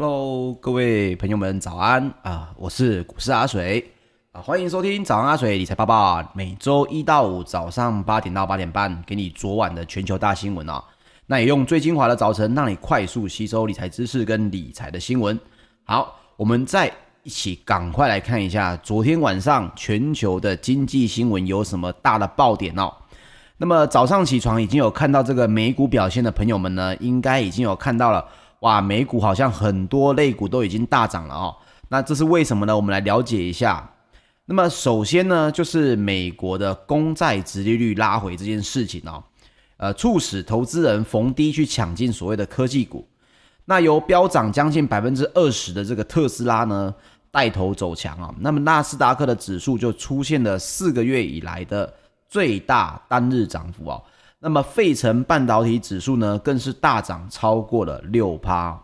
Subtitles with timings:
[0.00, 2.54] Hello，各位朋友们，早安啊！
[2.56, 3.84] 我是股市阿水
[4.30, 6.22] 啊，欢迎收听早安阿水理财报报。
[6.34, 10.80] 每周一到五早上八点到八点半，给你昨晚的全球大新闻啊。
[11.26, 15.36] 那也用最精华的早晨，让你快速吸收理财知识跟理财的新闻。
[15.82, 16.88] 好，我们再
[17.24, 22.88] 一起赶快来看一下昨天晚上全球的经济新闻有什么大的爆点哦。
[23.56, 28.24] 那么早上起床已经有看到这个美股表现的朋友们呢，应该已经有看到了。
[28.60, 31.56] 哇，美股好像很多类股都已经大涨了哦。
[31.88, 32.76] 那这是为什么呢？
[32.76, 33.88] 我们来了解一下。
[34.44, 39.22] 那么首先呢，就是美国的公债殖利率拉回这件事情哦，
[39.76, 43.06] 呃，促使投资人逢低去抢进所谓的科技股。
[43.64, 46.94] 那由飙涨将近百分之二十的这个特斯拉呢，
[47.30, 48.34] 带头走强啊。
[48.40, 51.92] 那么纳斯达克的指数就出现了四个月以来的
[52.28, 54.00] 最大单日涨幅啊。
[54.40, 58.80] 那么，费城半导体指数呢，更是大涨超过了六趴。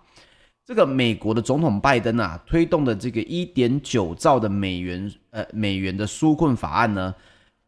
[0.67, 7.15] 这个美国的总统拜登啊，推动的这个一点九兆的美元，呃，美元的纾困法案呢，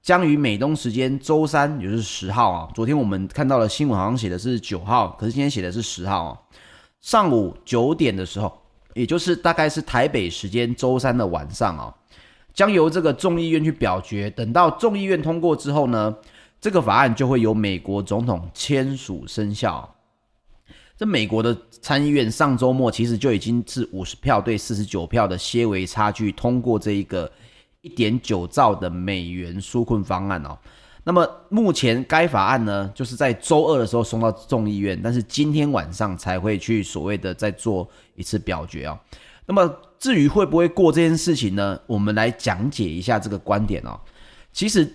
[0.03, 2.69] 将于美东时间周三，也就是十号啊。
[2.75, 6.39] 昨天我们看到了新闻，好像写的是九号，可是今天写的是十号啊。
[7.01, 8.63] 上午九点的时候，
[8.95, 11.95] 也就是大概是台北时间周三的晚上啊，
[12.53, 14.29] 将由这个众议院去表决。
[14.31, 16.17] 等到众议院通过之后呢，
[16.67, 19.89] 这个法案就会由美国总统签署生效。
[20.97, 27.31] 这美国的参议院上周末其实就已经是五十票对四十九票的些微差距通过这一个
[27.83, 30.59] 一点九兆的美元纾困方案哦。
[31.05, 38.99] 那么目前该法案呢，就是在周二的时候送到众议院，但是今天晚上才会去所谓的再做一次表决哦。
[39.47, 41.79] 那么至于会不会过这件事情呢？
[41.87, 44.01] 我们来讲解一下这个观点哦。
[44.53, 44.93] 其实。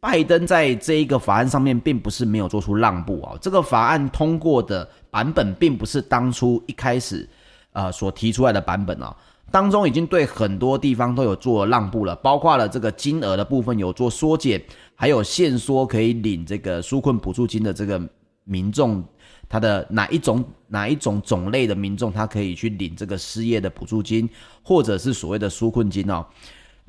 [0.00, 7.28] 拜登在这一个法案上面并不是没有做出让步啊，这个法案通过的版本并不是当初一开始
[7.72, 9.16] 呃所提出来的版本啊，
[9.50, 14.62] 当中已经对很多地方都有做让步了，包括了这个金额的部分有做缩减，
[14.94, 18.00] 还有限缩可以领这个纾困补助金的这个
[18.44, 19.02] 民众，
[19.48, 24.28] 他的哪一种哪一种种类的民众，他可以去领这个失业的补助金，
[24.62, 26.24] 或者是所谓的纾困金哦。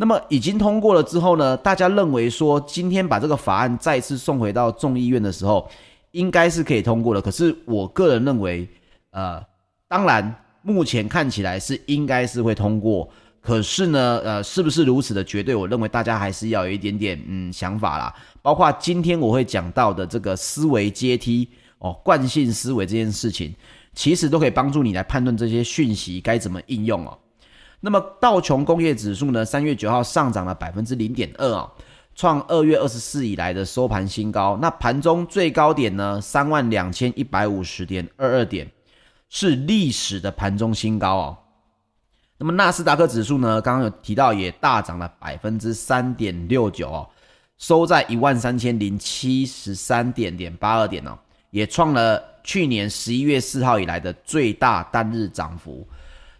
[0.02, 5.70] 那么已经通过了之后呢，大家认为说今天把这个法案再次送回到众议院的时候，
[6.12, 7.22] 应该是可以通过的。
[7.22, 8.66] 可是我个人认为，
[9.12, 9.44] 呃，
[9.90, 13.10] 当然目前看起来是应该是会通过。
[13.42, 15.54] 可是呢，呃，是不是如此的绝对？
[15.54, 18.16] 我认为大家还是要有一点点嗯想法啦。
[18.42, 21.46] 包括今天我会讲到的这个思维阶梯
[21.80, 23.54] 哦，惯性思维这件事情，
[23.94, 27.18] 其实都可以帮助你来判断这些讯息该怎么应用哦。
[27.82, 31.72] 那么道琼工业指数呢，三月九号上涨了百分之零点二啊，
[32.14, 34.58] 创二月二十四以来的收盘新高。
[34.62, 38.70] 那盘中最高点呢，三万两千一百五十点二二点，
[39.30, 41.38] 是历史的盘中新高哦。
[42.38, 47.10] 那么纳斯达克指数呢，刚刚有提到也大涨了百分之三点六九哦，
[47.58, 51.18] 收在一万三千零七十三点点八二点哦，
[51.52, 55.88] 也创了去年十一月四号以来的最大单日涨幅。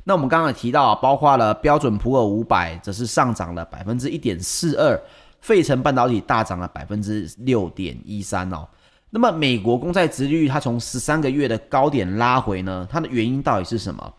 [0.04, 5.00] 那我们刚刚也提到，包括了标准普尔五百，则是上涨了百分之一点四二，
[5.42, 8.68] 费城半导体大涨了百分之六点一三哦。
[9.12, 12.88] 那么美国公债殖率它从十三个月的高点拉回呢？
[12.90, 14.14] 它的原因到底是什么？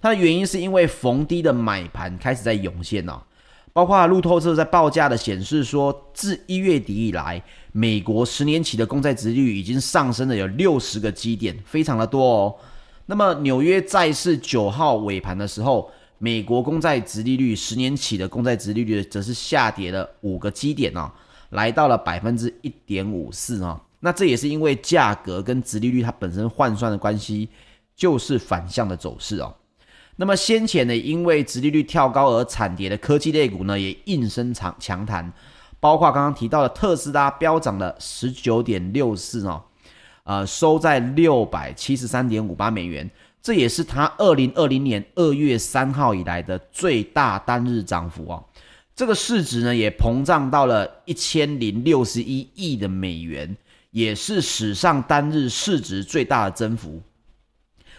[0.00, 3.20] 它的原因是因为逢低的买盘开始在涌现哦。
[3.72, 7.42] 包括路透社在报价的显示说，自一月底以来，
[7.72, 12.54] 美国十年期的公债殖率已经上升了有六十个基点，非常的多哦。
[13.06, 21.10] 那么纽约债市九号尾盘的时候，美国公债殖利率十年期的公债殖利率则是下跌了五个基点哦，
[21.50, 23.80] 来到了百分之一点五四哦。
[24.00, 27.48] 那这也是因为价格跟殖利率它本身换算的关系，
[27.94, 29.54] 就是反向的走势哦。
[30.16, 35.32] 那么先前呢，因为殖利率跳高而惨跌的科技类股呢，也应声强强弹，
[35.78, 39.62] 包括刚刚提到的特斯拉飙涨了十九点六四哦。
[40.26, 43.08] 呃，收在六百七十三点五八美元，
[43.40, 48.44] 这也是它二零二零年二月三号以来的最大单日涨幅哦。
[48.96, 53.56] 这个市值呢，也膨胀到了一千零六十一亿的美元，
[53.92, 57.00] 也是史上单日市值最大的增幅。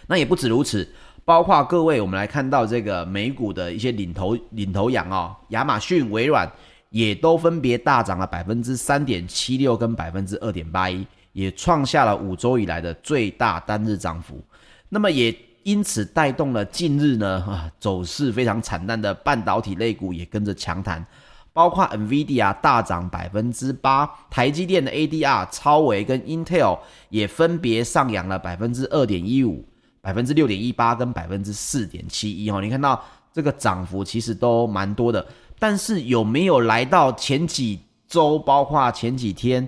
[0.08, 0.86] 那也不止如此，
[1.24, 6.52] 包括各位，我们来看到这个美股的一些领头领头羊哦，亚马逊、微软
[6.90, 11.08] 也都分别大涨了百分之三点七六跟百分之二点八一。
[11.38, 14.44] 也创下了五周以来的最大单日涨幅，
[14.90, 15.32] 那么也
[15.62, 21.06] 因此带动了近日呢啊走势非常惨淡的半导体类股也跟着强弹，
[21.54, 26.80] 包括 NVIDIA 大涨百分之八，台积电的 ADR 超微跟 Intel
[27.10, 29.64] 也分别上扬了百分之二点一五、
[30.02, 32.50] 百分之六点一八跟百分之四点七一。
[32.50, 33.00] 哈，你看到
[33.32, 35.24] 这个涨幅其实都蛮多的，
[35.60, 39.68] 但是有没有来到前几周，包括前几天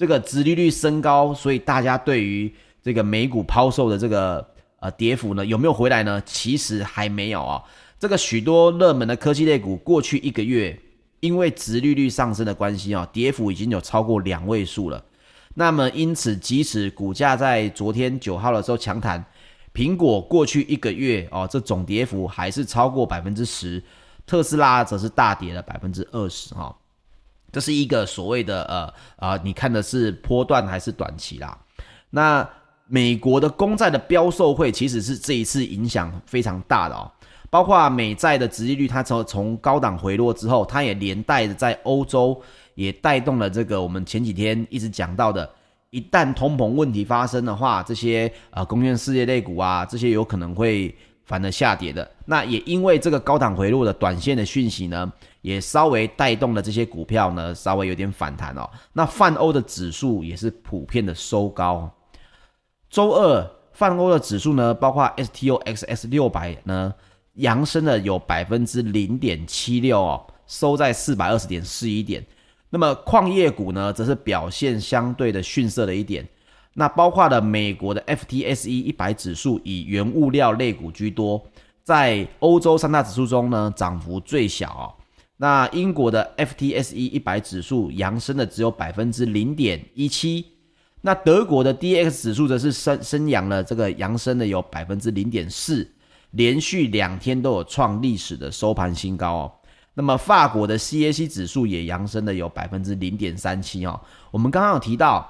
[0.00, 2.50] 这个殖利率升高，所以大家对于
[2.82, 4.42] 这个美股抛售的这个
[4.78, 6.22] 呃跌幅呢，有没有回来呢？
[6.24, 7.62] 其实还没有啊。
[7.98, 10.74] 这个许多热门的科技类股，过去一个月
[11.20, 15.04] 因为殖利率上升的关系啊，跌幅已经有超过两位数了。
[15.52, 19.22] 那么因此，即使股价在昨天九号的时候强弹，
[19.74, 23.84] 苹果过去一个月哦，这总跌幅还是超过百分之十，
[24.24, 26.74] 特斯拉则是大跌了百分之二十哈。
[27.52, 31.56] 这是一个所谓的呃啊、你看的是波段还是短期啦？
[32.10, 32.48] 那
[32.86, 37.10] 美国的公债的标售会其实是这一次影响非常大的哦。
[37.48, 42.40] 包括美债的殖利率，它从从高档回落之后，它也连带着在欧洲
[42.76, 45.50] 也带动了这个我们前几天一直讲到的，
[45.90, 52.08] 一旦通膨问题发生的话，这些呃工业事业类股啊，这些有可能会反而下跌的。
[52.24, 58.68] 那也因为这个高档回落的短线的讯息呢，也稍微带动了这些股票呢稍微有点反弹哦。
[58.92, 61.90] 那泛欧的指数也是普遍的收高。
[62.88, 66.94] 周二泛欧的指数呢，包括 STOXX 六百呢。
[67.34, 72.26] 扬升了有百分之零点七六哦，收在四百二十点四一点。
[72.68, 76.28] 那么矿业股呢，则是表现相对的逊色了一点。
[76.74, 81.40] 那包括了美国的 FTSE 一百指数以原物料类股居多，
[81.84, 84.84] 在欧洲三大指数中呢，涨幅最小哦。
[85.42, 90.44] 那英国的 FTSE 一百指数扬升的只有百分之零点一七。
[91.00, 95.90] 那德国的 DX 指数则是升升扬了，这个扬升的有百分之零点四。
[96.32, 99.52] 连续两天都有创历史的收盘新高哦。
[99.94, 103.98] 那么法国的 CAC 指数也扬升了有百分之零点三七哦。
[104.30, 105.26] 我们刚刚有提到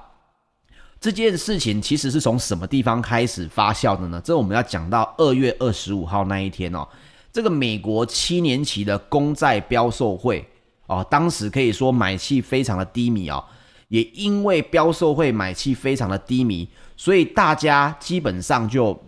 [1.01, 4.21] 这件事情，其实是从什么地方开始发酵的呢？
[4.25, 6.89] 这我们要讲到二月二十五号那一天哦。
[7.33, 10.47] 这个美国七年期的公债标售会
[10.87, 13.45] 哦，当时可以说买气非常的低迷哦。
[13.89, 19.01] 也因为标售会买气非常的低迷，所以大家基本上就。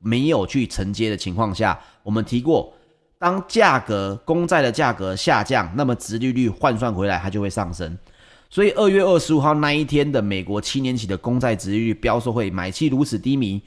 [0.00, 2.72] 没有去承接的情况下，我们提过，
[3.18, 7.98] 当价格公债的价格下降，那么殖利率换算回来它就会上升。
[8.48, 13.60] 所以二月二十五号那一天的美国七年期的公债殖利率标售会买气如此低迷，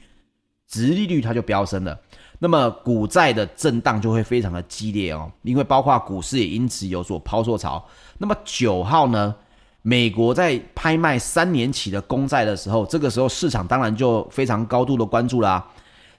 [0.66, 2.00] 殖利率它就飙升了。
[2.44, 7.80] 那么股债的震荡就会非常的激烈哦，因为包括股市也因此有所抛售潮。
[8.18, 9.32] 那么九号呢，
[9.82, 15.64] 美国在拍卖三年期的公债的时候，这个时候市场当然就非常高度的关注啦。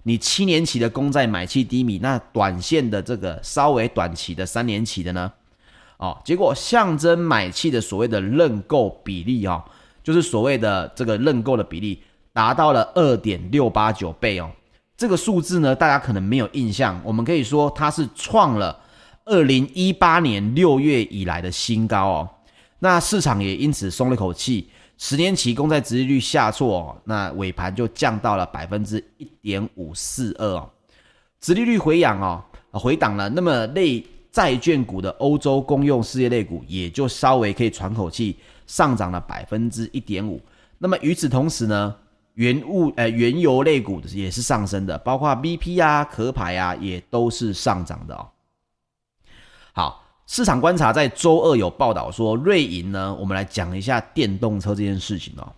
[0.03, 5.29] 你七年期的公债买气低迷，那短线的这个稍微短期的三年期的呢？
[5.97, 9.61] 哦，结果象征买气的所谓的认购比例哦，
[10.01, 12.01] 就是所谓的这个认购的比例
[12.31, 14.49] 达到了二点六八九倍哦。
[14.95, 18.79] 这个数字呢，大家可能没有印象，我们可以说它是创了
[19.25, 22.29] 二零一八年六月以来的新高哦。
[22.79, 24.69] 那市场也因此松了口气。
[24.95, 30.69] 十年期公债殖利率下挫，哦那尾盘就降到了百分之一点五四二哦，
[31.41, 33.27] 殖利率回扬哦，回档了。
[33.27, 40.39] 那么类债券股的欧洲公用事业类股也就稍微可以喘口气，上涨了百分之一点五。
[40.77, 41.93] 那么与此同时呢，
[42.33, 48.27] 原物呃原油类股也是上升的，包括 BP 啊、壳牌啊也都是上涨的哦。
[49.73, 49.99] 好。
[50.25, 55.51] 市场观察在周二有报道说，瑞银呢，我们来讲一下电动车这件事情哦。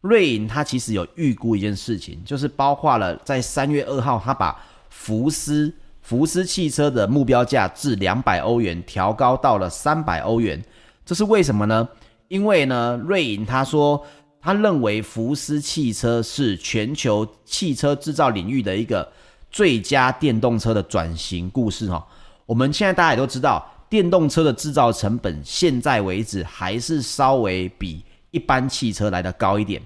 [0.00, 10.60] 瑞银它其实有预估一件事情，就是包括了在三月二号，它把福斯福斯汽车的目标价至两百欧元调高到了三百欧元。
[11.04, 11.86] 这是为什么呢？
[12.28, 14.02] 因为呢，瑞银他说
[14.46, 19.10] 他认为福斯汽车是全球汽车制造领域的一个
[19.50, 22.06] 最佳电动车的转型故事哈。
[22.46, 23.68] 我们现在大家也都知道。
[23.88, 29.80] 电动车的制造成本，现在为止还是稍微比一般汽车来的高一点。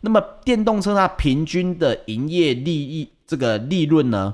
[0.00, 4.32] 那么，电动车它平均的营业利益这个利润呢？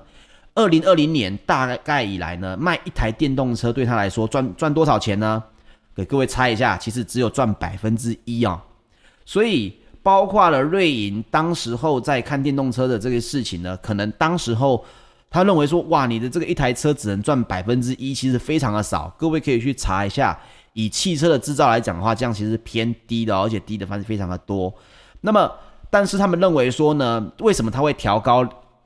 [0.55, 5.43] 二零二零年大概以来呢，卖一台电动车对他来说赚赚多少钱呢？
[5.95, 8.63] 给各位猜一下，其实只有赚百分之一啊。
[9.29, 14.83] 所以，包括了瑞银当时候在看电动车的这个事情呢，可能当时候。
[15.31, 19.15] 他认为说，哇，你的这个一台车只能赚百分之一，其实非常的少。
[19.19, 20.35] 各位可以去查一下，
[20.73, 24.73] 以汽车的制造来讲的话，这样其实偏低的，而且低的方式非常的多。
[25.21, 25.53] 那么，
[25.91, 28.43] 但是他们认为说呢，为什么他会调高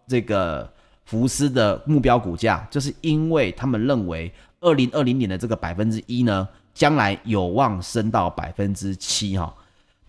[0.09, 0.69] 这个
[1.05, 2.67] 福斯的目标股价？
[2.69, 9.55] 就是因为他们认为二零二零年的这个百分之一呢，将来有望升到百分之七哈。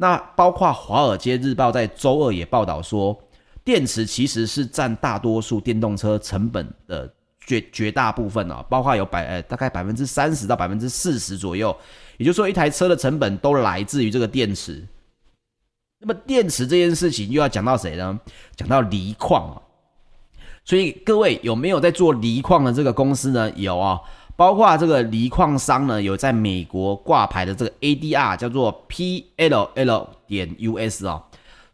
[0.04, 3.18] 那包括华尔街日报在周二也报道说。
[3.66, 7.10] 电池其实是占大多数电动车成本的
[7.48, 11.74] 绝绝大部分哦，包括有百呃大概百分之三十到百分之四十左右，
[12.18, 14.86] 也就是说一台车的成本都来自于这个电池。
[16.02, 18.20] 那么电池这件事情又要讲到谁呢？
[18.58, 19.56] 讲到锂矿啊。
[20.66, 23.50] 所以各位有没有在做锂矿的这个公司呢？
[23.56, 23.98] 有啊、
[24.36, 31.24] 包括这个锂矿商呢，有在美国挂牌的这个 ADR 叫做 PLL 点 US 哦，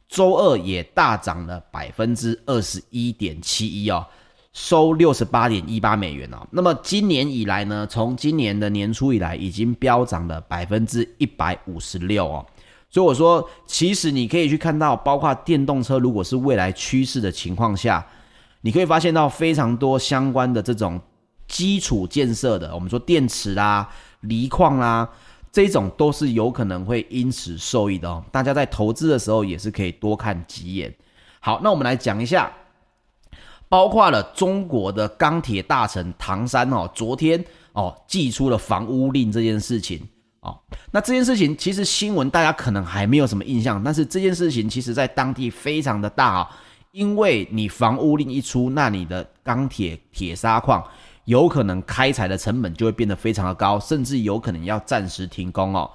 [0.08, 4.06] 周二也大涨了百分之二十一点七一哦，
[4.54, 6.46] 收六十八点一八美元哦。
[6.52, 12.46] 那么今年以来呢，从今年的年初以来，已经飙涨了百分之一百五十六哦。
[12.90, 18.06] 所以我说，其实你可以去看到，包括电动车如果是未来趋势的情况下。
[18.62, 21.00] 你可以发现到非常多相关的这种
[21.50, 23.90] 基础建设的，我们说电池啦、
[24.22, 25.10] 锂矿啦，
[25.52, 28.24] 这种都是有可能会因此受益的哦。
[28.32, 30.96] 大家在投资的时候也是可以多看几眼。
[31.42, 32.52] 好，那我们来讲一下，
[33.68, 40.08] 包括了中国的钢铁大臣唐山哦，昨天哦寄出了房屋令这件事情
[40.42, 40.58] 哦。
[40.92, 46.48] 那这件事情其实新闻大家可能还没有什么印象，但是这件事情其实在当地非常的大哦。
[46.92, 50.84] 因为你房屋令一出，那你的钢铁铁砂矿
[51.30, 55.88] 有可能开采的成本就会变得非常的高，甚至有可能要暂时停工哦。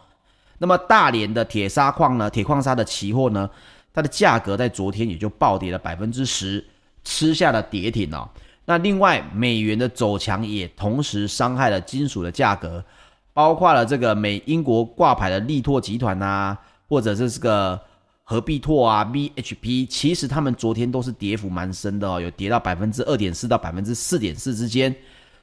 [0.58, 3.50] 那么大连的铁砂矿呢，铁矿砂的期货呢，
[3.92, 6.64] 它的价格在昨天也就暴跌了百分之十，
[7.02, 8.30] 吃下了跌停哦。
[8.64, 12.84] 那另外美元的走强也同时伤害了金属的价格，
[13.32, 16.56] 包括了这个美英国挂牌的力拓集团啊，
[16.88, 17.80] 或者是这个。
[18.26, 24.96] 和必拓啊，BHP，其实他们昨天都是跌幅蛮深的哦，有跌到百分之二点四到百分之四点四之间，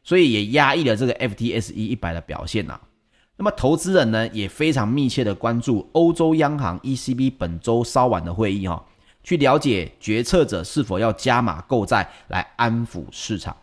[0.03, 2.81] 所以也压抑了这个 FTSE 一百的表现呐、啊。
[3.38, 8.84] 那么投资人呢也非常密切的关注欧洲央行 ECB 本周稍晚的会议哈、哦，
[9.24, 13.55] 去了解决策者是否要加码购债来安抚市场。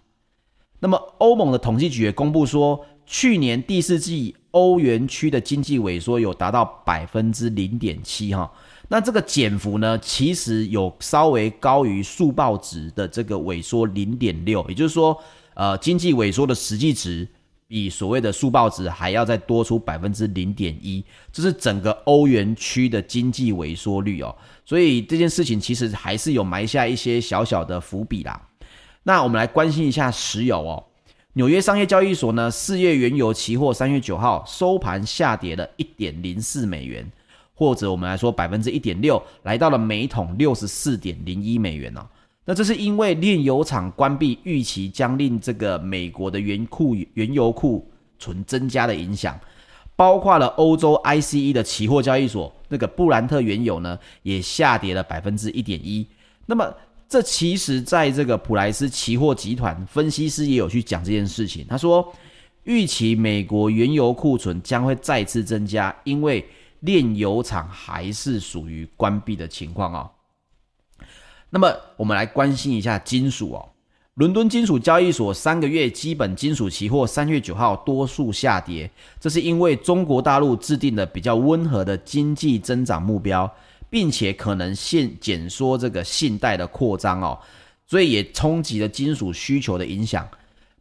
[0.80, 8.50] 那么欧盟的统计局也公布说，去年第四季欧元区的经济萎缩有达到百分之零点七哈。
[8.88, 15.20] 那这个减幅呢，其实有稍微高于速报值的这个萎缩零点六，也就是说，
[15.58, 17.26] 呃，经济萎缩的实际值
[17.66, 24.32] 比所谓的速报值还要再多出百分之零点一，这是整个欧元区的经济萎缩率哦。
[24.64, 28.40] 所以这件事情其实还是有埋下一些小小的伏笔啦。
[29.02, 30.84] 那我们来关心一下石油哦，
[31.32, 37.04] 纽约商业交易所呢，四月原油期货三月九号收盘下跌了一点零四美元。
[37.52, 42.06] 或者我们来说，百分之一点六，来到了每桶六十四点零一美元哦。
[42.48, 47.86] 那这是因为炼油厂关闭，预期将令这个美国的原库原油库
[48.18, 49.38] 存增加的影响，
[49.94, 56.06] 包括了欧洲 ICE 的期货交易所，那个布兰特原油呢，也下跌了百分之一点一。
[56.46, 56.74] 那么
[57.06, 62.10] 这其实在这个普莱斯期货集团分析师也有去讲这件事情，他说
[62.64, 66.42] 预期美国原油库存将会再次增加，因为
[66.80, 70.10] 炼油厂还是属于关闭的情况哦。
[71.50, 73.68] 那么我们来关心一下金属哦。
[74.14, 78.90] 伦敦金属交易所三个月基本金属期货三月九号多数下跌，
[79.20, 83.48] 这是因为中国大陆制定了比较温和的经济增长目标，
[83.88, 87.38] 并且可能限减缩这个信贷的扩张哦，
[87.86, 90.28] 所以也冲击了金属需求的影响。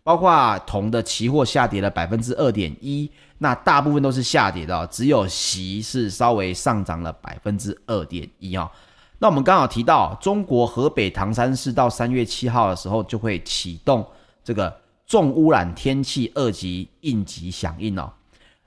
[0.03, 8.71] 包括铜的期货下跌了百分之二点一，那大部分都是下跌的，只有锡是稍微上涨了百分之二点一哦。
[9.19, 14.05] 那我们刚好提到，中国河北唐山市到三月七号的时候就会启动
[14.43, 14.75] 这个
[15.05, 18.11] 重污染天气二级应急响应哦。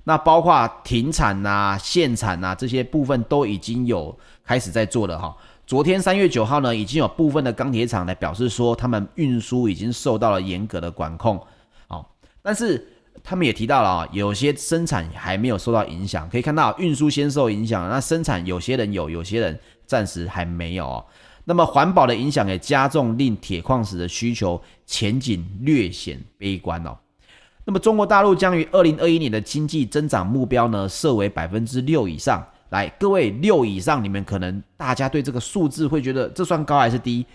[0.02, 5.36] 那包括停产啊、限产啊这些部分都已经有开始在做了哈。
[5.66, 11.40] 昨天三月九号呢，已经有部分的钢铁厂来表示说，他们运输已经受到了严格的管控，
[11.86, 12.04] 哦，
[12.42, 12.84] 但是
[13.22, 16.28] 他们也提到了啊，有些生产还没有受到影响。
[16.28, 21.04] 可以看到运输先受影响，那生产有些人有，有些人暂时还没有哦。
[21.44, 26.96] 那么环保的影响也加重，令铁矿石的需求前景略显悲观哦。
[27.64, 32.46] 那么中国大陆将于二零二一年的经济增长目标呢，设为百分之六以上。
[32.68, 37.26] 来，各位六以上，你们可能大家对这个数字会觉得这算高还是低？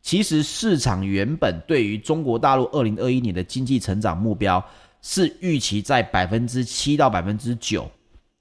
[0.00, 4.64] 其实市场原本对于中国大陆二零二一年的经济成长目标
[5.02, 7.90] 是预期在百分之七到百分之九，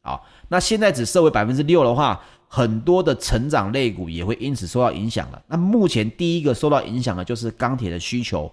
[0.02, 2.22] 啊，那现在只设为百分之六的话，
[2.56, 5.42] 很多的成长类股也会因此受到影响了。
[5.48, 8.52] 那目前第一个受到影响的就是钢铁的需求，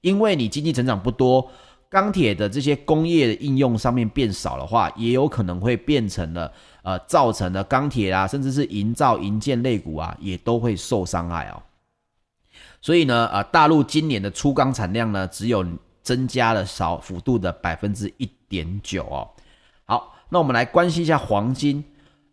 [0.00, 1.46] 因为你经济成长不多，
[1.90, 6.50] 钢铁的这些工业的应用上面变少的话，也有可能会变成了。
[6.82, 11.62] 呃，造成的钢铁啊，甚至是营造营建类股啊，也都会受伤害哦。
[12.80, 15.64] 所以呢，呃，大陆今年的粗钢产量呢，只有
[16.02, 19.28] 增加了少幅度的百分之一点九哦。
[19.84, 21.84] 好，那我们来关心一下黄金。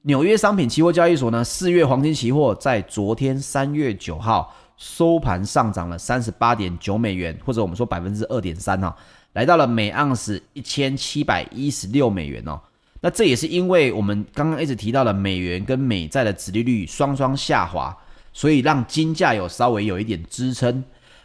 [0.04, 8.94] 纽约商品期货交易所呢，四月黄金期货在昨天三月九号收盘上涨了三十八点九美元，或者我们说百分之二点三哦，
[9.34, 12.58] 来到了每盎司一千七百一十六美元哦。
[13.02, 17.96] 那这也是因为我们刚刚一直提到了美元跟美债的殖利率双双下滑，
[18.32, 20.82] 所以让金价有稍微有一点支撑。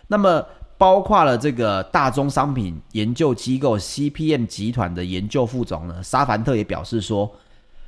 [0.09, 0.45] 那么
[0.77, 7.33] 包括了这个大宗商品研究机构 CPM 集团的研究副总呢，沙凡特也表示说。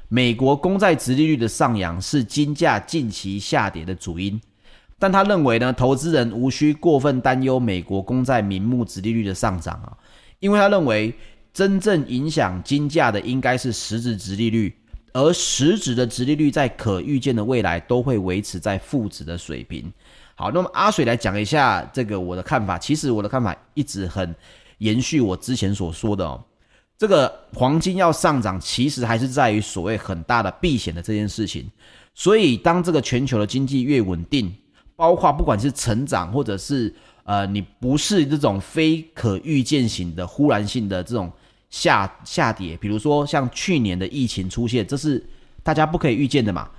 [0.09, 4.41] 美国公债殖利率的上扬是金价近期下跌的主因，
[4.99, 9.97] 但他认为呢，投资人无需过分担忧美国公债名目殖利率的上涨啊，
[10.39, 11.13] 因为他认为
[11.53, 14.73] 真正影响金价的应该是实质殖利率，
[15.13, 19.93] 而实质的殖利率在可预见的未来都会维持在负值的水平。
[20.37, 24.33] 好，那么阿水来讲一下这个我的看法，其实我的看法一直很
[24.79, 26.45] 延续我之前所说的哦。
[26.99, 31.71] 这个黄金要上涨，其实还是在于所谓很大的避险的这件事情。
[32.15, 34.51] 所以，当这个全球的经济越稳定，
[34.97, 41.31] 包括不管是成长，或者是呃，你不是这种非可预见型的忽然性的这种
[41.69, 45.23] 下下跌，比如说像去年的疫情出现，这是
[45.63, 46.71] 大家不可以预见的嘛。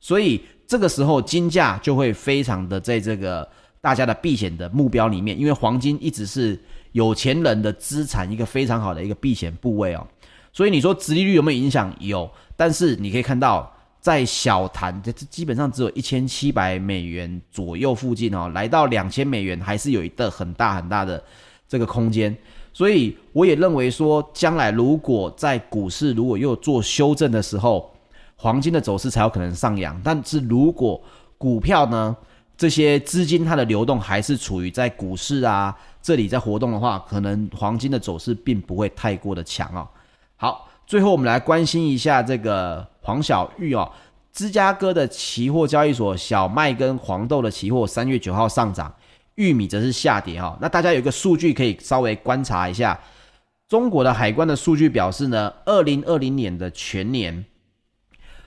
[0.00, 3.48] 所以这个时候金价就会非常的在这个
[3.80, 6.58] 大家的避险的目标里面，因为黄金一直是。
[6.92, 10.04] 有钱人的资产一个非常好的一个避险部位哦，
[10.52, 11.94] 所以你说殖利率有没有影响？
[12.00, 21.22] 有，但是你可以看到，在小盘这基本上只有一千七百美元左右附近哦，来到两千美元还是有一个很大很大的
[21.68, 22.36] 这个空间。
[22.72, 27.88] 所以我也认为说，将来如果在股市如果又做修正的时候，
[28.34, 29.96] 黄金的走势才有可能上扬。
[30.02, 31.00] 但是如果
[31.38, 32.16] 股票呢，
[32.60, 35.74] 这些资金它的流动还是处于在股市啊。
[36.02, 39.88] 这里在活动的话，可能黄金的走势并不会太过的强哦。
[40.36, 43.90] 好，最后我们来关心一下这个黄小玉哦，
[44.30, 48.94] 芝加哥的期货交易所小麦跟黄豆的期货三月九号上涨，
[49.36, 50.54] 玉米则是下跌哈。
[50.60, 53.00] 那大家有一个数据可以稍微观察一下，
[53.70, 57.42] 中国的海关的数据表示呢，二零二零年的全年，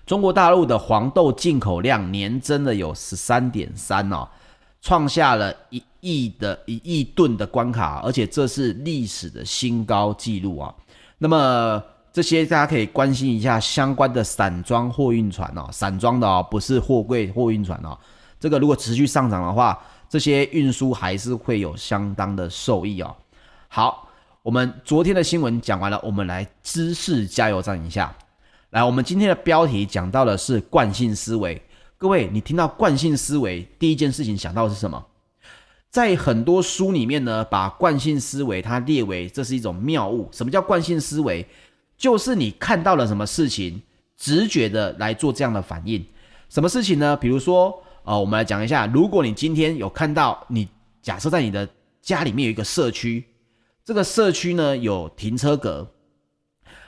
[0.06, 4.28] 中国大陆的黄豆进口量年增了有十三点三哦。
[4.82, 10.76] 创下了一亿的一亿吨的关卡，而且这是历史的新高纪录啊！
[11.18, 17.98] 那么这些大家可以关心一下相关的散装货运船哦，散装的哦，不是货柜货运船哦。
[18.42, 23.16] 这个如果持续上涨的话，这些运输还是会有相当的受益哦。
[23.70, 24.10] 好，
[24.42, 28.14] 我们昨天的新闻讲完了，我们来知识加油站一下。
[28.74, 31.62] 来，我们今天的标题讲到的是惯性思维。
[31.96, 35.06] 各位，你听到惯性思维，第一件事情想到的是什么？
[35.92, 40.28] 在很多书里面呢，把惯性思维它列为这是一种谬误。
[40.32, 41.46] 什么叫惯性思维？
[41.96, 43.80] 就是你看到了什么事情，
[44.18, 46.04] 直觉的来做这样的反应。
[46.50, 47.16] 什么事情呢？
[47.16, 50.68] 比如说，呃，我们来讲一下，如果你今天有看到，你
[51.00, 51.70] 假设在你的
[52.02, 53.24] 家里面有一个社区，
[53.86, 55.88] 这个社区呢有停车格，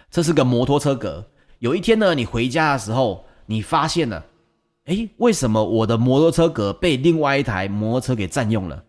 [0.10, 1.24] 这是个摩托车格。
[1.66, 4.24] 有一天呢，你回家的时候，你发现了。
[4.86, 8.84] 诶，为什么我的摩托车格被另外一台摩托车给占用了？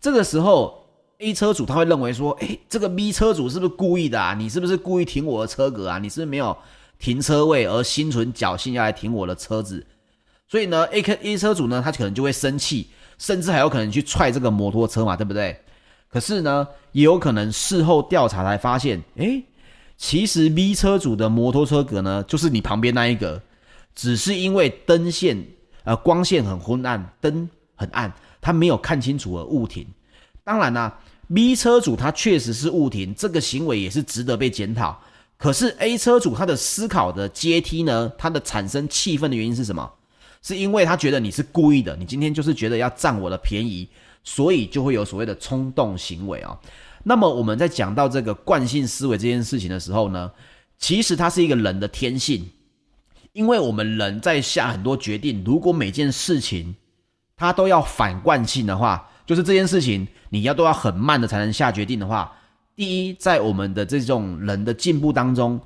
[0.00, 0.82] 这个时候
[1.18, 4.32] ，A 车主他会认为说，诶，这个 B 车主是不是故意的啊？
[4.32, 5.98] 你是不是故意停我的车格啊？
[5.98, 6.56] 你是不是没有
[6.98, 9.86] 停车位而心存侥幸要来停我的车子？
[10.48, 15.60] 所以呢，A 客 A 车主呢，他可能就会生气，甚至还有可能去踹这个摩托车嘛，对不对？
[16.08, 19.44] 可是呢，也有可能事后调查才发现，诶，
[20.02, 23.40] 其实 B 车主的摩托车格呢，就是你旁边那一个。
[23.94, 25.46] 只是因为灯线，
[25.84, 29.86] 呃，光线很昏暗，灯很暗，他没有看清楚而误停。
[30.42, 30.98] 当然啦
[31.32, 35.00] ，B 车主他确实是误停，这个行为也是值得被检讨。
[35.36, 39.88] 可是 A 车主他的思考的阶梯呢，他的产生气愤的原因是什么？
[40.42, 43.88] 是因为他觉得你是故意的，你今天就是觉得要占我的便宜，
[44.24, 46.58] 所以就会有所谓的冲动行为啊。
[47.02, 50.30] 那么我们在讲到这个惯性思维这件事情的时候呢，
[50.78, 52.48] 其实它是一个人的天性。
[53.32, 56.76] 因为我们人在下很多决定，如果每件事情
[57.34, 62.30] 它都要反惯性的话，就是这件事情你要都要很慢的才能下决定的话，
[62.76, 65.58] 第一，在我们的这种人的进步当中，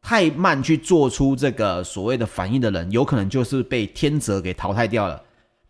[0.00, 5.20] 太慢去做出这个所谓的反应的人，有可能就是被天择给淘汰掉了。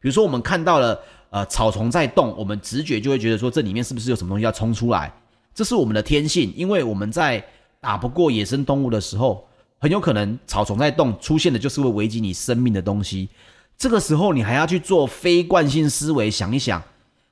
[0.01, 1.01] 比如说，我们看到了
[1.31, 5.13] 呃草丛在动，我们直觉就会觉得说这里面是不是有什么东西要冲出来？
[5.55, 7.45] 这是我们的天性，因为我们在
[7.81, 9.45] 打不过野生动物的时候。
[9.81, 13.29] 很有可能草丛在动，出现的就是会危及你生命的东西。
[13.77, 16.83] 这个时候，你还要去做非惯性思维，想一想，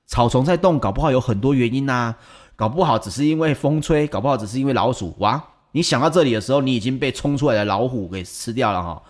[0.06, 2.14] 草丛在动，搞不好有很多原因呐、
[2.54, 5.12] 搞不好只是因为风吹，搞不好只是因为老鼠。
[5.18, 9.02] 哇，你想到这里的时候，你已经被冲出来的老虎给吃掉了哈。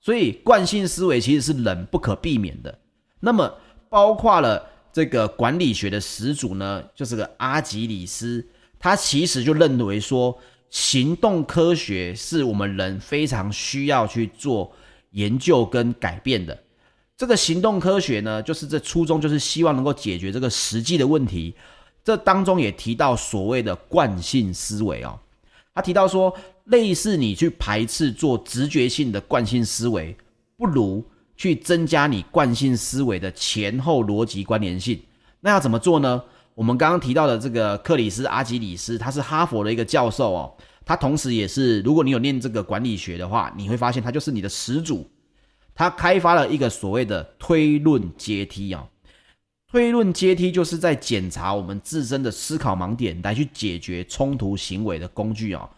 [0.00, 2.78] 所以惯性思维其实是人不可避免的。
[3.18, 3.52] 那么
[3.96, 8.46] 包括了这个管理学的始祖呢，就是个阿基里斯，
[8.78, 14.70] 他其实就认为说，行动科学是我们人非常需要去做
[15.12, 16.62] 研究跟改变的。
[17.16, 21.54] 这个行动科学呢，就是这初衷就是希望能够解决这个实际的问题。
[22.04, 25.18] 这当中也提到所谓的惯性思维哦，
[25.74, 26.30] 他提到说，
[26.64, 30.14] 类似你去排斥做直觉性的惯性思维，
[30.58, 31.02] 不如
[31.36, 35.00] 去增加你惯性思维的前后逻辑关联性。
[35.40, 36.22] 那要怎么做呢？
[36.54, 45.08] 我们刚刚提到的这个克里斯·阿基里斯，他是哈佛的一个教授哦，他同时也是，如果你有念这个管理学的话，你会发现他就是你的始祖。
[45.74, 48.88] 他开发了一个所谓的推论阶梯啊，
[49.70, 55.68] 推论阶梯就是在检查我们自身的思考盲点，来去解决冲突行为的工具啊。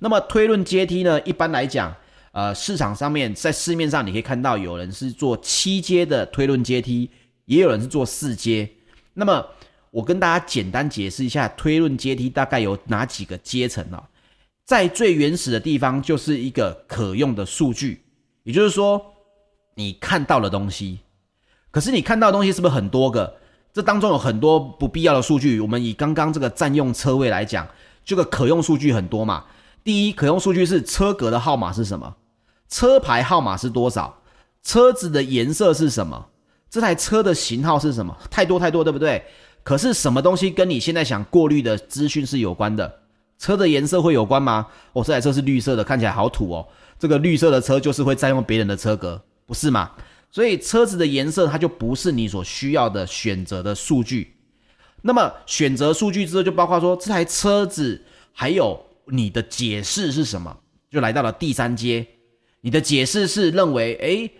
[0.00, 1.96] 那么推论阶梯呢，一般来讲，
[2.38, 7.10] 呃，市场上面在市面上你可以看到有人是做七阶的推论阶梯，
[7.46, 8.70] 也有人是做四阶。
[9.14, 9.44] 那么
[9.90, 14.08] 我跟大家简单解释一下推论阶梯大概有哪几个阶层啊？
[14.64, 18.04] 在最原始的地方就是一个可用的数据，
[18.44, 19.04] 也就是说。
[19.74, 20.98] 你看到的东西，
[21.70, 23.36] 可是你看到的东西是不是很多个？
[23.72, 25.60] 这当中有很多不必要的数据。
[25.60, 27.68] 我们以刚刚这个占用车位来讲，
[28.04, 29.44] 这个可用数据很多嘛。
[29.84, 32.16] 第一，可用数据是车格的号码是什么？
[32.68, 34.22] 车牌号码是多少？
[34.62, 36.26] 车子的颜色是什么？
[36.68, 38.16] 这台车的型号是什么？
[38.30, 39.24] 太多太多，对不对？
[39.62, 43.00] 可是什么东西跟你现在想过滤的资讯是有关的？
[43.38, 44.66] 车的颜色会有关吗？
[44.92, 46.66] 哦，这台车是绿色的，看起来好土哦。
[46.98, 49.22] 这个绿色的车就是会占用别人的车格。
[49.46, 49.92] 不是吗？
[50.30, 54.36] 所以车子的颜色它就不是你所需要的选择的数据。
[55.00, 60.54] 那么选择数据之后，就包括说这台车子还有你的解释是什么，
[60.90, 62.06] 就来到了第三阶。
[62.60, 64.30] 你的解释是认为，诶，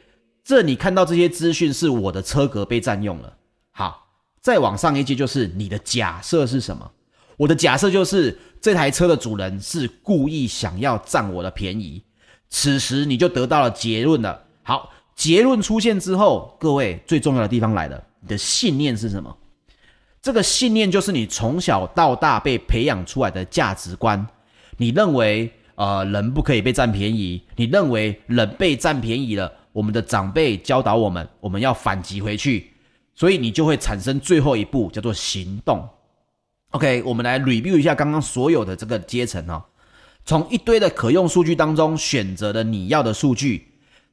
[0.45, 3.37] 这你看到这些资讯是我的车格被占用了。
[3.71, 4.09] 好，
[4.41, 6.91] 再往上一阶就是你的假设是什么？
[7.37, 12.03] 我的假设就是这台车的主人是故意想要占我的便宜。
[12.49, 14.45] 此时你就得到了结论了。
[14.63, 14.93] 好。
[15.19, 19.37] 结论出现之后，各位最重要的地方来了，你的信念是什么？
[20.23, 24.25] 这个信念就是你从小到大被培养出来的价值观。
[24.77, 27.41] 你认为，呃，人不可以被占便宜。
[27.55, 32.73] 你认为人被占便宜了，我们的长辈教导我们，我们要反击回去，
[33.15, 35.89] 所以你就会产生最后一步，叫做行动。
[36.71, 39.63] OK，我们来 review 一下刚刚所有的这个阶层哦，
[40.25, 43.69] 从一堆的可用数据当中选择了你要的数据。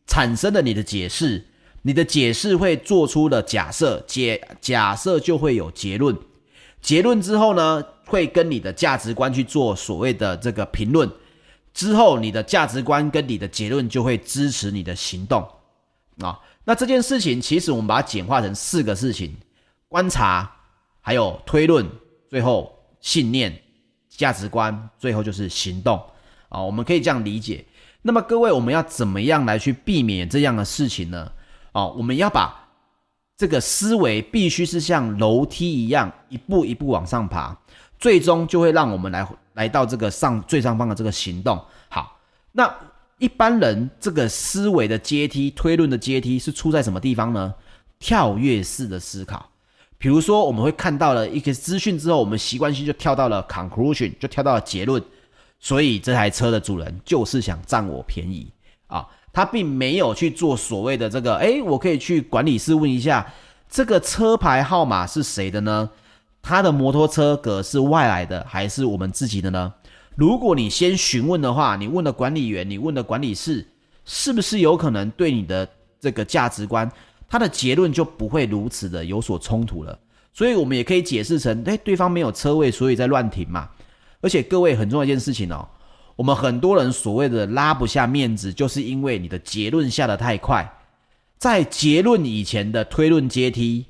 [0.07, 1.43] 产生了你的解释，
[1.81, 6.15] 你的解释会做出了假设，解假设就会有结论，
[6.79, 11.09] 结论之后呢，会跟你的价值观去做所谓的这个评论，
[11.75, 15.47] 之后你的价值观跟你的结论就会支持你的行动
[16.21, 16.39] 啊。
[16.63, 19.35] 那这件事情其实我们把它简化成四个事情：
[19.87, 20.49] 观察，
[21.01, 21.85] 还有推论，
[22.29, 23.61] 最后信念、
[24.09, 26.01] 价值观，最后就是行动
[26.49, 26.61] 啊。
[26.61, 27.63] 我们可以这样理解。
[28.01, 31.31] 那么各位，我们要怎么样来去避免这样的事情呢？
[31.73, 32.69] 哦，我们要把
[33.35, 37.57] 这个思维必须是像楼梯一样一步一步往上爬，
[37.99, 41.59] 最终就会让我们来来到这个上最上方的这个行动。
[41.89, 42.17] 好，
[42.51, 42.73] 那
[43.17, 47.53] 一般人这个思维的阶梯、推论的阶梯是出在什么地方呢？
[47.97, 49.49] 跳跃式的思考，
[49.97, 55.01] 比如说我们会看到了一个资讯之后，我们习惯性就跳到了 conclusion，就跳到了结论。
[55.57, 58.51] 所以这台车的主人就是想占我便宜
[58.87, 63.25] 啊，他并没有去做所谓的这个，诶，我可以去管理室问一下，
[63.69, 65.89] 这个车牌号码是谁的呢？
[66.47, 69.73] 他的摩托车格是外来的还是我们自己的呢？
[70.15, 73.67] 如果你先询问的话，你问了管理员，你问了管理室，
[74.05, 75.67] 是不是有可能对你的
[75.99, 76.87] 这个价值观，
[77.27, 79.97] 他的结论就不会如此的有所冲突了？
[80.33, 83.67] 所以我们也可以解释成，诶，对方没有车位，所以在乱停嘛。
[84.21, 85.67] 而且各位很重要一件事情哦，
[86.15, 90.71] 我们很多人所谓的拉不下面子，就是因为你的结论下得太快。
[91.39, 93.83] 在结论以前的推论阶梯，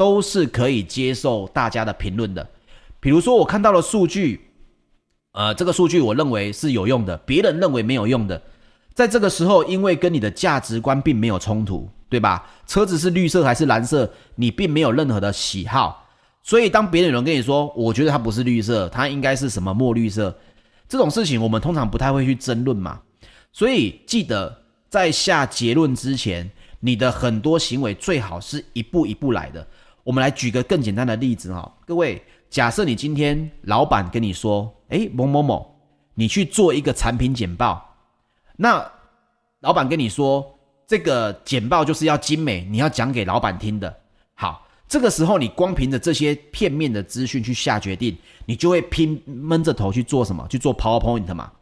[0.00, 2.48] 都是可以接受大家的评论的。
[3.00, 4.40] 比如说我看到了数据，
[5.32, 8.40] 呃，这个数据我认为是有用的，别人认为没有用的。
[8.94, 12.50] 在这个时候，因为跟你的价值观并没有冲突，对吧？
[12.66, 16.08] 车子是绿色还是蓝色，你并没有任何的喜好。
[16.42, 20.34] 所以，当别人有人跟你说，我觉得它不是绿色，它应该是什么墨绿色，
[20.88, 23.02] 这种事情我们通常不太会去争论嘛。
[23.52, 29.66] 所以，记得在下结论之前，你的很多行为最好是一步一步来的。
[30.04, 35.74] 我们来举个更简单的例子哈，各位，假设你今天老板跟你说，诶，某某某，
[36.14, 37.96] 你去做一个产品简报，
[38.56, 38.84] 那
[39.60, 43.94] 老板跟你说，这个简报就是要精美，你要讲给老板听的。
[44.34, 50.46] 好，这个时候你光凭着这些片面的资讯去下决定，你就会拼闷着头去做什么？
[50.48, 51.52] 去做 PowerPoint 嘛？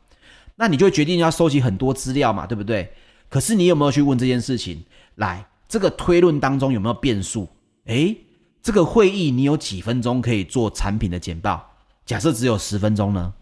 [0.54, 2.92] 那你就决定要收集很多资料嘛，对不对？
[3.28, 4.82] 可是你有没有去问这件事情？
[5.16, 7.48] 来，这个推论当中有没有变数？
[7.86, 8.16] 诶，
[8.62, 11.64] 这个会议你有几分钟可以做产品的简报？
[12.04, 13.32] 假设只有十分钟呢？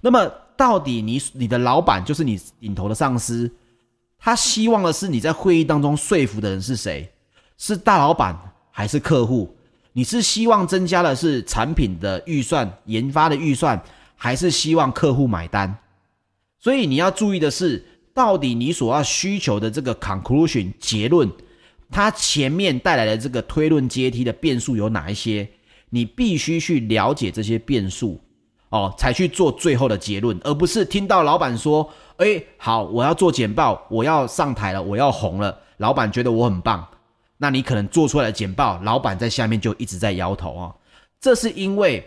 [0.00, 3.50] 那么到底你你的老板就是你领头的上司？
[4.18, 7.10] 他希望的是你在会议当中说服的人是谁？
[7.56, 8.36] 是大老板
[8.70, 9.54] 还是客户？
[9.92, 13.82] 你是希望增加的是产品的预算、研发的预算，
[14.16, 15.76] 还是希望客户买单？
[16.58, 21.30] 所以你要注意的是，到底你所要需求的这个 conclusion 结论，
[21.90, 25.48] 它前面带来的这个推论阶梯的变数有哪一些？
[25.90, 28.20] 你必须去了解这些变数
[28.70, 31.90] 哦，才去做最后的结论，而不是听到老板说。
[32.18, 35.56] 哎，好，我要做简报，我要上台了，我要红了。
[35.76, 36.84] 老板觉得我很棒，
[37.36, 40.74] 那你可能做出来的简报，老板在下面就一直在摇头啊。
[41.20, 42.04] 这是因为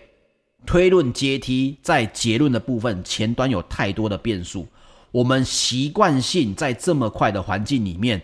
[0.65, 4.67] 推论阶梯在结论的部分前端有太多的变数，
[5.11, 8.21] 我们习惯性在这么快的环境里面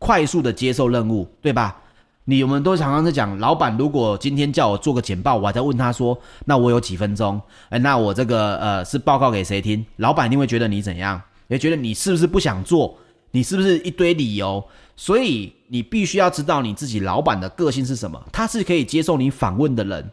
[0.00, 1.76] 快速的接受任务，对吧？
[2.24, 7.40] 你我们都常常在讲，老板如果今天叫我做个简报，我还在问他说，那我有几分钟？
[7.68, 9.84] 哎，那我这个呃是报告给谁听？
[9.96, 11.20] 老板一定会觉得你怎样？
[11.48, 12.96] 也觉得你是不是不想做？
[13.32, 14.64] 你是不是一堆理由？
[14.96, 18.22] 所以你必须要知道你自己老板的个性是什么？
[18.32, 20.10] 他是可以接受你访问的人，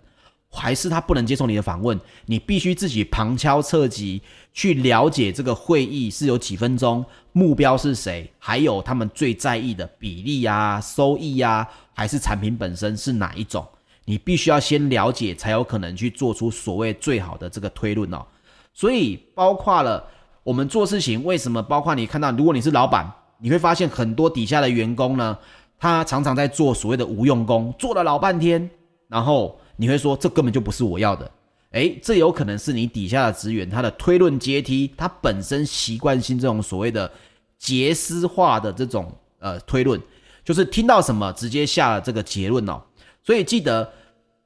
[0.49, 1.99] 还是他不能接受你的访问？
[2.25, 4.21] 你必须自己旁敲侧击
[4.57, 11.67] 去了解这个会议是有几分钟，目标是谁，还有他们最在意的比例呀、收益呀。
[11.93, 13.63] 还是产品本身是哪一种？
[14.05, 18.25] 你必须要先了解，才有可能去做出所谓最好的这个推论哦。
[18.73, 20.03] 所以包括了
[20.41, 21.61] 我们做事情，为什么？
[21.61, 25.37] 包括你看到，如果你是老板，你会发现很多底下的员工呢，
[25.77, 28.67] 他常常在做所谓的无用功，做了老半天，
[29.07, 31.29] 然后你会说这根本就不是我要的。
[31.71, 37.11] 诶，这有可能是你底下的职员他的推论阶梯，他本身习惯性这种所谓的
[37.57, 40.01] 捷思化的这种呃推论。
[40.43, 42.81] 就是听到什么直接下了这个结论哦，
[43.21, 43.91] 所以记得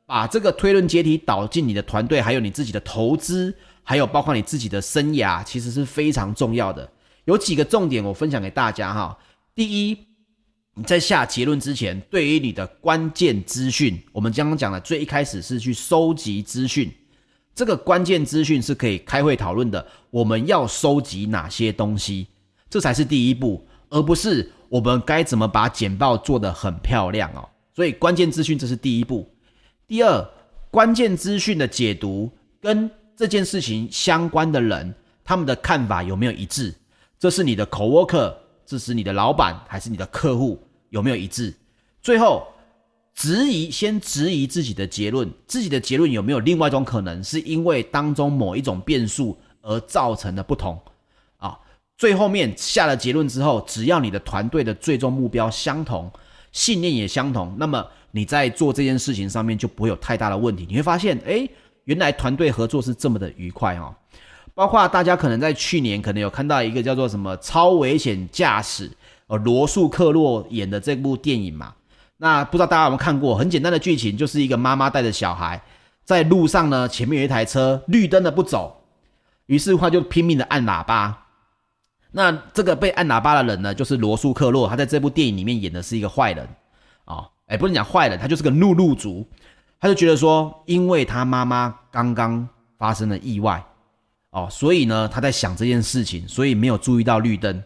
[0.08, 6.92] 把这个推论阶梯导进你的团队，还有你自己的投资，还有包括你自己的生涯，其实是非常重要的。
[7.26, 9.16] 有几个重点我分享给大家哈。
[9.54, 9.96] 第一，
[10.74, 16.92] 你在下结论之前，对于你的关键资讯，我们刚刚讲的最一开始是去收集资讯，
[17.54, 19.86] 这个关键资讯是可以开会讨论的。
[20.10, 22.28] 我们要收集哪些东西，
[22.70, 24.52] 这才是第一步，而不是。
[24.70, 27.44] 我们该怎么把简报做得很漂亮哦？
[27.76, 29.30] 所以关键资讯这是第一步。
[29.86, 30.26] 第二，
[30.70, 36.74] 关键资讯的解读跟这件事情相关的人，他们的看法有没有一致？
[37.20, 38.34] 这是你的 coworker，
[38.66, 40.58] 这是你的老板，还是你的客户
[40.90, 41.54] 有没有一致？
[42.02, 42.48] 最后，
[43.14, 50.80] 质疑，先质疑自己的结论，自己的结论有没有另外一种可能，是因为当中某一种变数而造成的不同？
[51.38, 51.58] 啊
[51.98, 56.12] 最后面下了结论之后，只要你的团队的最终目标相同，
[56.52, 60.66] 信念也相同，那么你在做这件事情上面就不会有太大的问题。
[60.68, 61.48] 你会发现，诶，
[61.84, 63.94] 原来团队合作是这么的愉快哦。
[64.56, 68.90] 包括大家可能在去年可能有看到一个叫做什么超危险驾驶，
[69.28, 71.74] 呃，罗素克洛演的这部电影嘛。
[72.22, 73.36] 那不知道大家有没有看过？
[73.36, 75.60] 很简单的剧情，就是一个妈妈带着小孩
[76.06, 78.84] 在路上呢，前面有一台车绿灯的不走，
[79.48, 81.26] 于是他就拼命的按喇叭。
[82.12, 86.46] 那这个被按喇叭的人呢，就是罗素克洛，他在这部电影里面演的是一个坏人，
[87.06, 89.28] 啊、哦，哎，不能讲坏人，他就是个怒路族，
[89.80, 93.66] 他就觉得说，因为他妈妈刚刚发生了意外，
[94.30, 97.64] 哦，所以呢，他在想这件事情，所以没有注意到绿灯，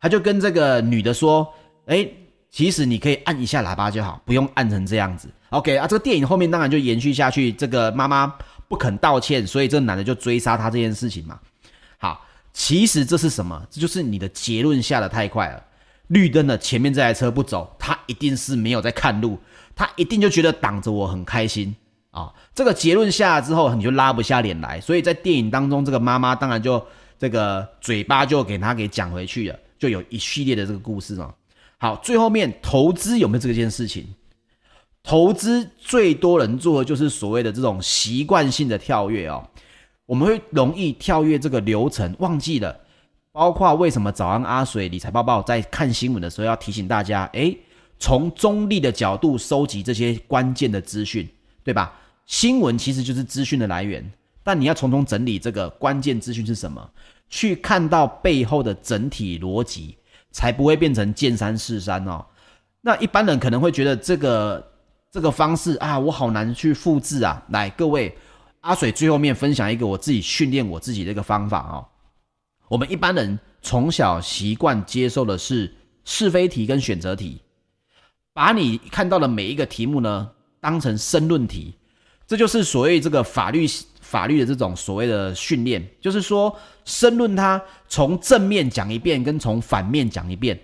[0.00, 1.52] 他就跟这个女的说，
[1.86, 2.08] 哎，
[2.50, 8.34] 其实你可以按一下喇叭就好，不用按成这样子，OK 啊，这个电影后面当然就延续下去，这个妈妈
[8.68, 11.38] 不肯道歉，所以这个男的就追杀他这件事情嘛。
[11.98, 13.62] 好其实这是什么？
[13.70, 15.62] 这就是你的结论下得太快了。
[16.08, 19.38] 绿灯的前面这台车不走，他一定是没有在看路，
[19.76, 21.74] 他一定就觉得挡着我很开心
[22.10, 24.80] 啊、这个结论下了之后，你就拉不下脸来。
[24.80, 26.84] 所以在电影当中，这个妈妈当然就
[27.18, 31.32] 这个嘴巴就给他给讲回去了，就有一系列的这个故事嘛。
[31.78, 34.04] 好，最后面投资有没有这件事情？
[35.02, 39.48] 投资最多人做的就是所谓的这种习惯性的跳跃哦。
[40.06, 42.80] 我们会容易跳跃这个流程，忘记了，
[43.30, 47.56] 包括为什么早安阿水理财报报在看新闻的时候要提醒大家，诶，
[47.98, 51.28] 从中立的角度收集这些关键的资讯，
[51.62, 51.94] 对吧？
[52.26, 54.10] 新闻其实就是资讯的来源，
[54.42, 56.90] 但你要从中整理这个关键资讯是什么，
[57.28, 59.97] 去看到背后的整体逻辑，
[60.30, 62.24] 才不会变成见山是山哦。
[62.80, 64.72] 那一般人可能会觉得这个
[65.10, 67.42] 这个方式啊，我好难去复制啊。
[67.48, 68.16] 来，各位，
[68.60, 71.86] 阿水最后面分享一个我自己训练我自己的一个方法哦。
[72.68, 77.42] 我们一般人从小习惯接受的是是非题跟选择题。
[78.32, 81.74] 把你看到的每一个题目呢，当成申论题，
[82.24, 83.66] 这就是所谓这个法律
[84.08, 90.58] 法律的这种所谓的训练，就是说申论它从正面讲一遍，跟从反面讲一遍。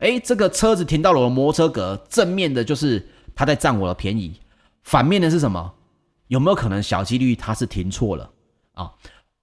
[0.00, 4.40] 诶，这个车子停到了我的摩托车格，正面的就是他在占我的便宜，
[4.82, 5.72] 反面的是什么？
[6.26, 8.28] 有没有可能小几率他是停错了
[8.72, 8.90] 啊？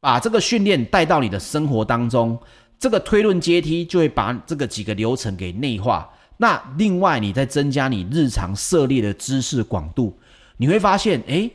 [0.02, 2.38] 把这个训练带到你的生活当中，
[2.78, 6.10] 这个推论阶梯就会把这个几个流程给内化。
[6.36, 10.20] 那另外，你再增加你日常涉猎的知识广度，
[10.58, 11.50] 你会发现，诶，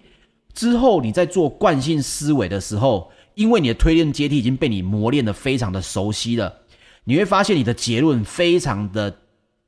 [0.55, 6.53] 之后你在做惯性思维的时候，因为你的推论阶梯已经被你磨练得非常的熟悉了，
[7.05, 9.15] 你会发现你的结论非常的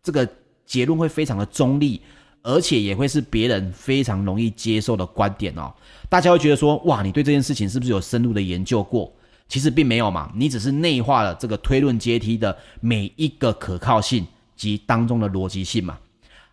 [0.02, 0.28] 这个
[0.66, 2.00] 结论会非常的中立，
[2.42, 5.72] 而且也会是别人非常容易接受的观点哦。
[6.08, 9.12] 大家会觉得说，哇，你对这件事情是不是有深入的研究过？
[9.48, 14.26] 其实并没有嘛，你只是内化了这个推论阶梯的每一个可靠性。
[14.56, 15.98] 及当中的逻辑性嘛。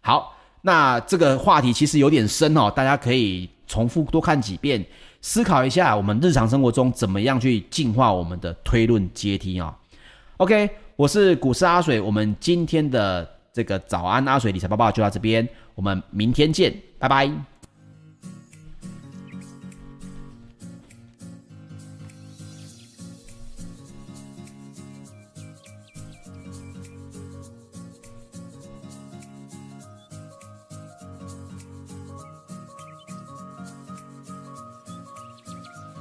[0.01, 4.85] 好，那这个话题其实有点深哦，大家可以重复多看几遍，
[5.21, 9.73] 思考一下我们日常生活中怎么样去进化我们的推论阶梯啊。
[10.35, 17.31] OK，我是股市阿水，我们今天的这个早安阿水理财报报就到这边，我们明天见，拜拜。